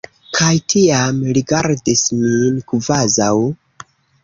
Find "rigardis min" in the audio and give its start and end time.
1.39-2.59